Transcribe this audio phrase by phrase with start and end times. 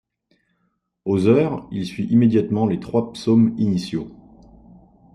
[1.05, 4.09] Aux heures, il suit immédiatement les trois psaumes initiaux.